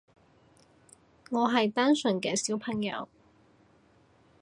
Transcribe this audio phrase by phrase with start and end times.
[1.29, 3.07] 我係單純嘅小朋友